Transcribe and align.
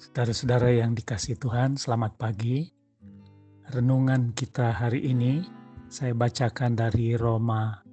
Saudara-saudara 0.00 0.72
yang 0.72 0.96
dikasih 0.96 1.36
Tuhan, 1.36 1.76
selamat 1.76 2.16
pagi. 2.16 2.72
Renungan 3.68 4.32
kita 4.32 4.72
hari 4.72 5.04
ini 5.04 5.44
saya 5.92 6.16
bacakan 6.16 6.72
dari 6.72 7.20
Roma 7.20 7.84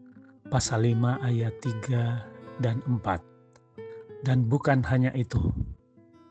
pasal 0.47 0.87
5 0.87 1.19
ayat 1.19 1.59
3 1.59 2.63
dan 2.63 2.79
4. 2.87 4.23
Dan 4.23 4.47
bukan 4.47 4.87
hanya 4.87 5.11
itu, 5.19 5.51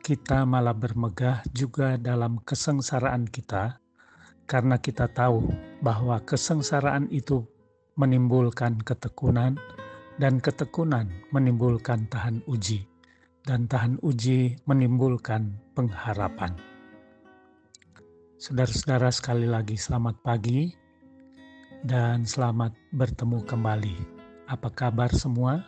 kita 0.00 0.48
malah 0.48 0.72
bermegah 0.72 1.44
juga 1.52 2.00
dalam 2.00 2.40
kesengsaraan 2.40 3.29
kita 3.29 3.77
karena 4.48 4.80
kita 4.80 5.12
tahu 5.12 5.45
bahwa 5.84 6.24
kesengsaraan 6.24 7.12
itu 7.12 7.45
menimbulkan 8.00 8.80
ketekunan 8.80 9.61
dan 10.16 10.40
ketekunan 10.40 11.12
menimbulkan 11.36 12.08
tahan 12.08 12.40
uji 12.48 12.95
dan 13.46 13.70
tahan 13.70 14.02
uji 14.02 14.58
menimbulkan 14.66 15.54
pengharapan. 15.78 16.50
Saudara-saudara 18.42 19.14
sekali 19.14 19.46
lagi 19.46 19.78
selamat 19.78 20.19
pagi 20.19 20.74
dan 21.86 22.27
selamat 22.27 22.74
bertemu 22.91 23.46
kembali. 23.46 23.96
Apa 24.50 24.66
kabar 24.74 25.14
semua? 25.14 25.62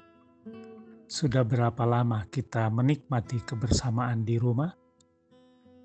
Sudah 1.06 1.46
berapa 1.46 1.86
lama 1.86 2.26
kita 2.26 2.66
menikmati 2.66 3.46
kebersamaan 3.46 4.26
di 4.26 4.42
rumah, 4.42 4.74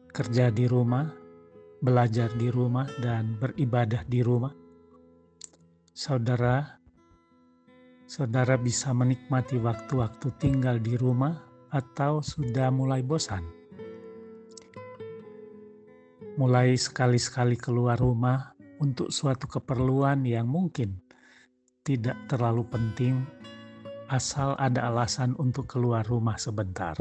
kerja 0.10 0.50
di 0.50 0.66
rumah, 0.66 1.14
belajar 1.78 2.34
di 2.34 2.50
rumah, 2.50 2.90
dan 3.06 3.38
beribadah 3.38 4.02
di 4.10 4.20
rumah? 4.26 4.52
Saudara, 5.94 6.74
saudara 8.10 8.58
bisa 8.58 8.92
menikmati 8.98 9.62
waktu-waktu 9.62 10.28
tinggal 10.42 10.82
di 10.82 10.98
rumah 10.98 11.53
atau 11.74 12.22
sudah 12.22 12.70
mulai 12.70 13.02
bosan? 13.02 13.42
Mulai 16.38 16.78
sekali-sekali 16.78 17.58
keluar 17.58 17.98
rumah 17.98 18.54
untuk 18.78 19.10
suatu 19.10 19.50
keperluan 19.50 20.22
yang 20.22 20.46
mungkin 20.46 21.02
tidak 21.82 22.16
terlalu 22.30 22.64
penting, 22.70 23.26
asal 24.08 24.54
ada 24.62 24.94
alasan 24.94 25.34
untuk 25.42 25.66
keluar 25.66 26.06
rumah 26.06 26.38
sebentar. 26.38 26.94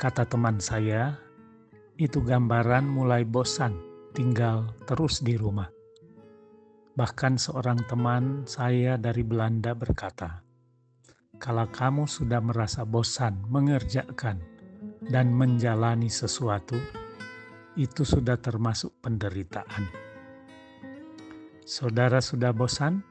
Kata 0.00 0.24
teman 0.24 0.60
saya, 0.60 1.20
itu 2.00 2.24
gambaran 2.24 2.88
mulai 2.88 3.24
bosan 3.28 3.76
tinggal 4.16 4.72
terus 4.88 5.20
di 5.20 5.36
rumah. 5.36 5.68
Bahkan 6.96 7.36
seorang 7.36 7.84
teman 7.84 8.48
saya 8.48 8.96
dari 8.96 9.20
Belanda 9.20 9.76
berkata, 9.76 10.49
kalau 11.38 11.70
kamu 11.70 12.10
sudah 12.10 12.42
merasa 12.42 12.82
bosan 12.82 13.38
mengerjakan 13.46 14.42
dan 15.06 15.30
menjalani 15.30 16.10
sesuatu, 16.10 16.74
itu 17.78 18.02
sudah 18.02 18.34
termasuk 18.40 18.90
penderitaan. 18.98 19.86
Saudara 21.62 22.18
sudah 22.18 22.50
bosan? 22.50 23.06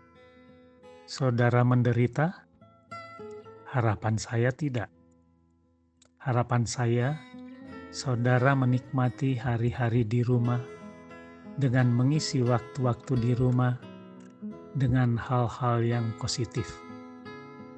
Saudara 1.07 1.63
menderita? 1.63 2.43
Harapan 3.71 4.19
saya 4.19 4.51
tidak. 4.51 4.91
Harapan 6.19 6.67
saya, 6.67 7.15
saudara 7.95 8.51
menikmati 8.51 9.39
hari-hari 9.39 10.03
di 10.03 10.19
rumah 10.27 10.59
dengan 11.55 11.87
mengisi 11.87 12.43
waktu-waktu 12.43 13.13
di 13.15 13.31
rumah 13.31 13.79
dengan 14.75 15.15
hal-hal 15.15 15.81
yang 15.81 16.05
positif 16.19 16.88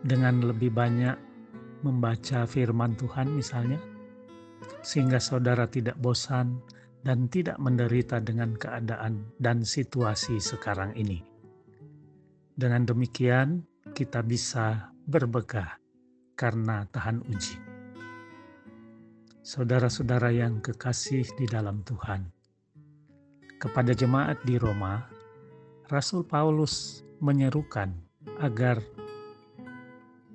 dengan 0.02 0.42
lebih 0.42 0.74
banyak 0.74 1.18
membaca 1.86 2.46
firman 2.46 2.94
Tuhan 2.98 3.34
misalnya, 3.34 3.82
sehingga 4.82 5.18
saudara 5.22 5.66
tidak 5.70 5.98
bosan 6.02 6.62
dan 7.02 7.26
tidak 7.30 7.58
menderita 7.58 8.22
dengan 8.22 8.54
keadaan 8.54 9.34
dan 9.42 9.66
situasi 9.66 10.38
sekarang 10.38 10.94
ini. 10.94 11.22
Dengan 12.54 12.86
demikian, 12.86 13.66
kita 13.98 14.22
bisa 14.22 14.94
berbegah 15.10 15.82
karena 16.38 16.86
tahan 16.94 17.26
uji. 17.26 17.58
Saudara-saudara 19.42 20.30
yang 20.30 20.62
kekasih 20.62 21.26
di 21.34 21.50
dalam 21.50 21.82
Tuhan, 21.82 22.30
kepada 23.58 23.98
jemaat 23.98 24.38
di 24.46 24.62
Roma, 24.62 25.10
Rasul 25.90 26.22
Paulus 26.22 27.02
menyerukan 27.18 27.90
agar 28.38 28.78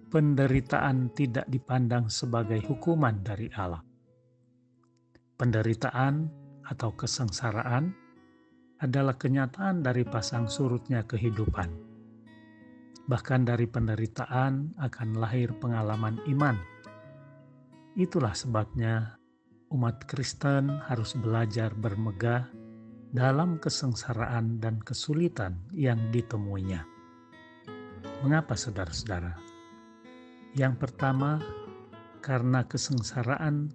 penderitaan 0.06 1.10
tidak 1.10 1.46
dipandang 1.50 2.06
sebagai 2.06 2.62
hukuman 2.70 3.26
dari 3.26 3.50
Allah. 3.58 3.82
Penderitaan 5.36 6.30
atau 6.62 6.94
kesengsaraan 6.94 7.92
adalah 8.80 9.16
kenyataan 9.16 9.82
dari 9.82 10.06
pasang 10.06 10.46
surutnya 10.46 11.02
kehidupan. 11.04 11.68
Bahkan 13.06 13.46
dari 13.46 13.66
penderitaan 13.70 14.76
akan 14.78 15.08
lahir 15.18 15.54
pengalaman 15.58 16.18
iman. 16.26 16.58
Itulah 17.96 18.34
sebabnya 18.34 19.16
umat 19.72 20.04
Kristen 20.10 20.70
harus 20.90 21.14
belajar 21.16 21.72
bermegah 21.72 22.50
dalam 23.14 23.56
kesengsaraan 23.62 24.58
dan 24.60 24.82
kesulitan 24.82 25.56
yang 25.72 25.98
ditemuinya. 26.10 26.84
Mengapa 28.20 28.58
saudara-saudara? 28.58 29.55
Yang 30.54 30.74
pertama, 30.78 31.42
karena 32.22 32.66
kesengsaraan 32.66 33.70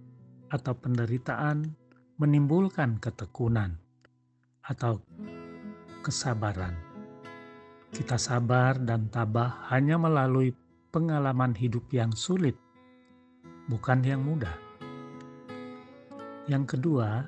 atau 0.51 0.75
penderitaan 0.75 1.71
menimbulkan 2.19 2.99
ketekunan 2.99 3.79
atau 4.67 4.99
kesabaran. 6.03 6.75
Kita 7.91 8.15
sabar 8.15 8.79
dan 8.79 9.07
tabah 9.07 9.67
hanya 9.71 9.95
melalui 9.99 10.51
pengalaman 10.91 11.55
hidup 11.55 11.87
yang 11.91 12.11
sulit, 12.11 12.55
bukan 13.71 14.03
yang 14.03 14.23
mudah. 14.23 14.53
Yang 16.51 16.75
kedua, 16.75 17.23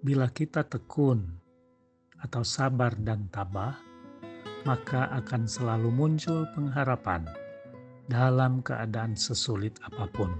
bila 0.00 0.32
kita 0.32 0.64
tekun 0.64 1.24
atau 2.20 2.40
sabar 2.44 2.96
dan 2.96 3.28
tabah, 3.28 3.76
maka 4.64 5.08
akan 5.16 5.48
selalu 5.48 5.88
muncul 5.92 6.44
pengharapan 6.52 7.24
dalam 8.10 8.58
keadaan 8.58 9.14
sesulit 9.14 9.78
apa 9.86 10.10
pun. 10.10 10.34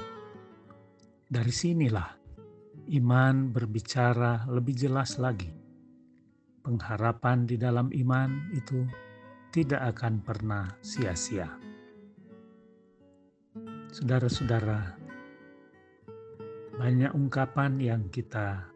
Dari 1.30 1.54
sinilah 1.54 2.10
iman 2.98 3.54
berbicara 3.54 4.50
lebih 4.50 4.74
jelas 4.74 5.22
lagi. 5.22 5.54
Pengharapan 6.66 7.46
di 7.46 7.54
dalam 7.54 7.94
iman 7.94 8.50
itu 8.50 8.82
tidak 9.54 9.94
akan 9.94 10.18
pernah 10.18 10.66
sia-sia. 10.82 11.46
Saudara-saudara, 13.94 14.98
banyak 16.74 17.14
ungkapan 17.14 17.78
yang 17.78 18.10
kita 18.10 18.66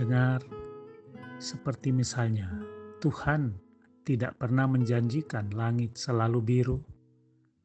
dengar, 0.00 0.40
seperti 1.36 1.92
misalnya 1.92 2.48
Tuhan 3.04 3.60
tidak 4.08 4.40
pernah 4.40 4.64
menjanjikan 4.64 5.52
langit 5.52 6.00
selalu 6.00 6.40
biru, 6.40 6.78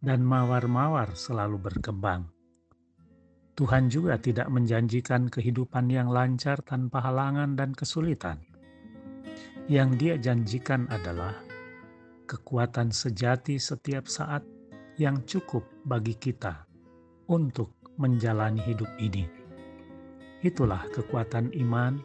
dan 0.02 0.22
mawar-mawar 0.22 1.18
selalu 1.18 1.58
berkembang. 1.58 2.30
Tuhan 3.58 3.90
juga 3.90 4.22
tidak 4.22 4.54
menjanjikan 4.54 5.34
kehidupan 5.34 5.90
yang 5.90 6.14
lancar 6.14 6.62
tanpa 6.62 7.02
halangan 7.02 7.58
dan 7.58 7.74
kesulitan. 7.74 8.38
Yang 9.66 9.90
Dia 9.98 10.16
janjikan 10.22 10.86
adalah 10.94 11.34
kekuatan 12.30 12.94
sejati 12.94 13.58
setiap 13.58 14.06
saat 14.06 14.46
yang 15.02 15.26
cukup 15.26 15.66
bagi 15.82 16.14
kita 16.14 16.70
untuk 17.34 17.74
menjalani 17.98 18.62
hidup 18.62 18.90
ini. 19.02 19.26
Itulah 20.46 20.86
kekuatan 20.94 21.50
iman, 21.58 21.98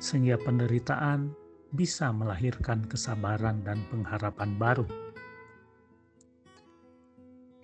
sehingga 0.00 0.40
penderitaan 0.40 1.28
bisa 1.76 2.08
melahirkan 2.08 2.88
kesabaran 2.88 3.60
dan 3.60 3.84
pengharapan 3.92 4.56
baru 4.56 5.05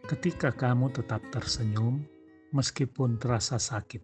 ketika 0.02 0.50
kamu 0.50 0.90
tetap 0.90 1.22
tersenyum 1.30 2.02
meskipun 2.50 3.22
terasa 3.22 3.54
sakit. 3.54 4.02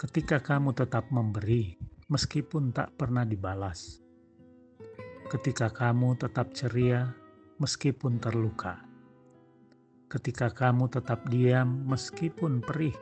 Ketika 0.00 0.40
kamu 0.40 0.72
tetap 0.72 1.12
memberi 1.12 1.76
meskipun 2.08 2.72
tak 2.72 2.96
pernah 2.96 3.28
dibalas. 3.28 4.00
Ketika 5.28 5.68
kamu 5.68 6.16
tetap 6.16 6.56
ceria 6.56 7.12
meskipun 7.60 8.16
terluka. 8.16 8.80
Ketika 10.08 10.48
kamu 10.48 10.88
tetap 10.88 11.28
diam 11.28 11.84
meskipun 11.84 12.64
perih. 12.64 12.96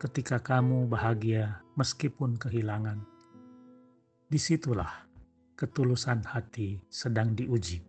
Ketika 0.00 0.40
kamu 0.40 0.88
bahagia 0.88 1.60
meskipun 1.76 2.40
kehilangan. 2.40 3.04
Di 4.32 4.40
situlah 4.40 5.04
ketulusan 5.60 6.24
hati 6.24 6.80
sedang 6.88 7.36
diuji 7.36 7.84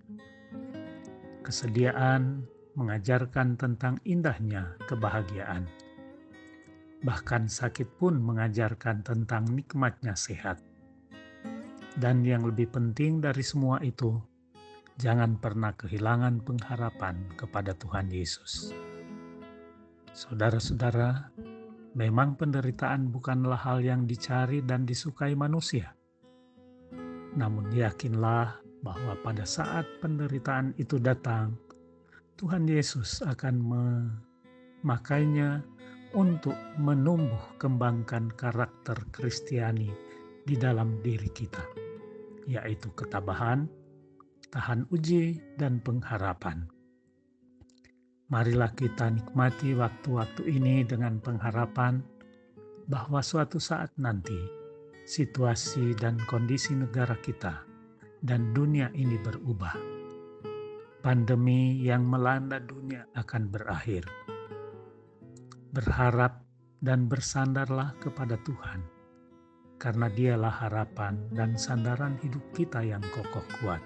kesediaan 1.42 2.46
mengajarkan 2.80 3.60
tentang 3.60 4.00
indahnya 4.08 4.76
kebahagiaan. 4.88 5.68
Bahkan 7.04 7.48
sakit 7.48 8.00
pun 8.00 8.20
mengajarkan 8.20 9.04
tentang 9.04 9.48
nikmatnya 9.52 10.16
sehat. 10.16 10.60
Dan 12.00 12.24
yang 12.24 12.48
lebih 12.48 12.72
penting 12.72 13.20
dari 13.20 13.44
semua 13.44 13.84
itu, 13.84 14.16
jangan 15.00 15.40
pernah 15.40 15.76
kehilangan 15.76 16.44
pengharapan 16.44 17.20
kepada 17.36 17.76
Tuhan 17.76 18.12
Yesus. 18.12 18.72
Saudara-saudara, 20.12 21.32
memang 21.96 22.36
penderitaan 22.36 23.12
bukanlah 23.12 23.60
hal 23.60 23.80
yang 23.84 24.04
dicari 24.04 24.60
dan 24.64 24.84
disukai 24.84 25.36
manusia. 25.36 25.96
Namun 27.36 27.72
yakinlah 27.72 28.69
bahwa 28.80 29.16
pada 29.20 29.44
saat 29.44 29.84
penderitaan 30.00 30.72
itu 30.80 31.00
datang, 31.00 31.56
Tuhan 32.40 32.68
Yesus 32.68 33.20
akan 33.28 33.56
memakainya 33.60 35.64
untuk 36.16 36.56
menumbuh 36.80 37.60
kembangkan 37.60 38.32
karakter 38.34 38.96
Kristiani 39.12 39.92
di 40.48 40.56
dalam 40.56 41.04
diri 41.04 41.28
kita, 41.30 41.62
yaitu 42.48 42.90
ketabahan, 42.96 43.68
tahan 44.50 44.88
uji, 44.90 45.38
dan 45.60 45.84
pengharapan. 45.84 46.66
Marilah 48.30 48.72
kita 48.78 49.10
nikmati 49.10 49.74
waktu-waktu 49.74 50.48
ini 50.48 50.86
dengan 50.86 51.18
pengharapan 51.20 52.02
bahwa 52.90 53.22
suatu 53.22 53.58
saat 53.58 53.90
nanti 53.98 54.38
situasi 55.10 55.98
dan 55.98 56.22
kondisi 56.30 56.78
negara 56.78 57.18
kita 57.18 57.69
dan 58.24 58.52
dunia 58.52 58.92
ini 58.96 59.16
berubah 59.20 60.00
pandemi 61.00 61.80
yang 61.80 62.04
melanda 62.04 62.60
dunia 62.60 63.08
akan 63.16 63.48
berakhir. 63.48 64.04
Berharap 65.72 66.44
dan 66.84 67.08
bersandarlah 67.08 67.96
kepada 68.04 68.36
Tuhan, 68.44 68.84
karena 69.80 70.12
Dialah 70.12 70.56
harapan 70.68 71.16
dan 71.32 71.56
sandaran 71.56 72.20
hidup 72.20 72.44
kita 72.52 72.84
yang 72.84 73.04
kokoh 73.16 73.46
kuat. 73.60 73.82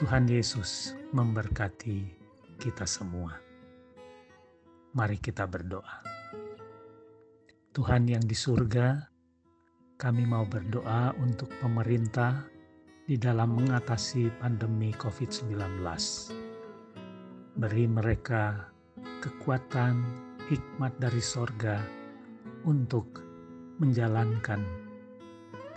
Tuhan 0.00 0.24
Yesus 0.26 0.96
memberkati 1.12 2.08
kita 2.56 2.88
semua. 2.88 3.36
Mari 4.92 5.20
kita 5.20 5.44
berdoa. 5.48 6.00
Tuhan 7.72 8.04
yang 8.04 8.24
di 8.24 8.36
surga, 8.36 9.11
kami 10.02 10.26
mau 10.26 10.42
berdoa 10.42 11.14
untuk 11.22 11.46
pemerintah 11.62 12.42
di 13.06 13.14
dalam 13.14 13.54
mengatasi 13.54 14.34
pandemi 14.42 14.90
COVID-19. 14.98 15.78
Beri 17.54 17.86
mereka 17.86 18.66
kekuatan, 19.22 20.02
hikmat 20.50 20.98
dari 20.98 21.22
sorga 21.22 21.78
untuk 22.66 23.22
menjalankan 23.78 24.58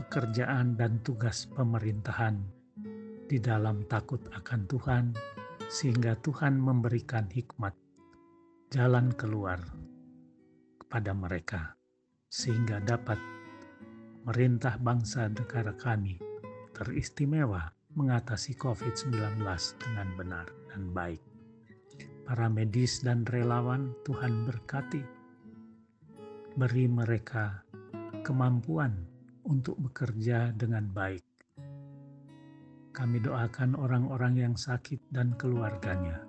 pekerjaan 0.02 0.74
dan 0.74 0.98
tugas 1.06 1.46
pemerintahan 1.54 2.42
di 3.30 3.38
dalam 3.38 3.86
takut 3.86 4.26
akan 4.34 4.62
Tuhan, 4.66 5.06
sehingga 5.70 6.18
Tuhan 6.26 6.58
memberikan 6.58 7.30
hikmat 7.30 7.78
jalan 8.74 9.14
keluar 9.14 9.62
kepada 10.82 11.14
mereka, 11.14 11.78
sehingga 12.26 12.82
dapat 12.82 13.35
merintah 14.26 14.82
bangsa 14.82 15.30
negara 15.30 15.70
kami 15.78 16.18
teristimewa 16.74 17.70
mengatasi 17.94 18.58
COVID-19 18.58 19.38
dengan 19.78 20.08
benar 20.18 20.50
dan 20.74 20.90
baik. 20.98 21.22
Para 22.26 22.50
medis 22.50 23.06
dan 23.06 23.22
relawan 23.30 23.94
Tuhan 24.02 24.50
berkati. 24.50 25.06
Beri 26.58 26.90
mereka 26.90 27.62
kemampuan 28.26 28.98
untuk 29.46 29.78
bekerja 29.78 30.50
dengan 30.58 30.90
baik. 30.90 31.22
Kami 32.98 33.22
doakan 33.22 33.78
orang-orang 33.78 34.42
yang 34.42 34.56
sakit 34.58 35.06
dan 35.14 35.38
keluarganya. 35.38 36.26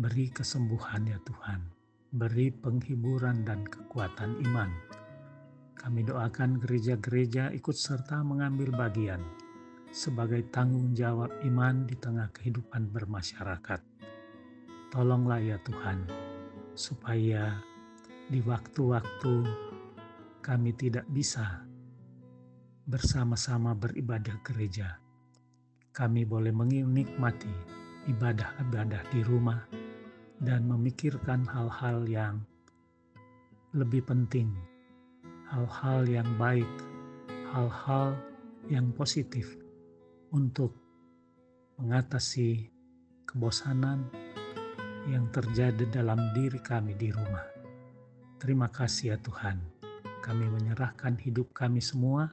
Beri 0.00 0.32
kesembuhan 0.32 1.04
ya 1.04 1.20
Tuhan. 1.28 1.60
Beri 2.16 2.48
penghiburan 2.48 3.44
dan 3.44 3.68
kekuatan 3.68 4.40
iman 4.48 4.89
kami 5.80 6.04
doakan 6.04 6.60
gereja-gereja 6.60 7.56
ikut 7.56 7.72
serta 7.72 8.20
mengambil 8.20 8.68
bagian 8.68 9.24
sebagai 9.88 10.44
tanggung 10.52 10.92
jawab 10.92 11.32
iman 11.48 11.88
di 11.88 11.96
tengah 11.96 12.28
kehidupan 12.36 12.92
bermasyarakat. 12.92 13.80
Tolonglah 14.92 15.40
ya 15.40 15.56
Tuhan, 15.64 16.04
supaya 16.76 17.56
di 18.28 18.44
waktu-waktu 18.44 19.34
kami 20.44 20.76
tidak 20.76 21.08
bisa 21.08 21.64
bersama-sama 22.84 23.72
beribadah 23.72 24.36
gereja. 24.44 25.00
Kami 25.96 26.28
boleh 26.28 26.52
menikmati 26.52 27.50
ibadah-ibadah 28.04 29.00
di 29.08 29.24
rumah 29.24 29.64
dan 30.44 30.68
memikirkan 30.68 31.48
hal-hal 31.48 32.04
yang 32.04 32.44
lebih 33.72 34.04
penting 34.04 34.69
hal-hal 35.50 36.06
yang 36.06 36.30
baik, 36.38 36.70
hal-hal 37.50 38.14
yang 38.70 38.94
positif 38.94 39.58
untuk 40.30 40.70
mengatasi 41.82 42.70
kebosanan 43.26 44.06
yang 45.10 45.26
terjadi 45.34 45.90
dalam 45.90 46.30
diri 46.30 46.62
kami 46.62 46.94
di 46.94 47.10
rumah. 47.10 47.42
Terima 48.38 48.70
kasih 48.70 49.16
ya 49.16 49.18
Tuhan, 49.18 49.58
kami 50.22 50.46
menyerahkan 50.46 51.18
hidup 51.18 51.50
kami 51.50 51.82
semua, 51.82 52.30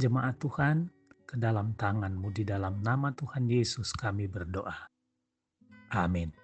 jemaat 0.00 0.40
Tuhan, 0.40 0.88
ke 1.24 1.36
dalam 1.36 1.74
tangan-Mu 1.74 2.30
di 2.30 2.46
dalam 2.46 2.80
nama 2.80 3.10
Tuhan 3.10 3.50
Yesus 3.50 3.90
kami 3.92 4.30
berdoa. 4.30 4.86
Amin. 5.90 6.43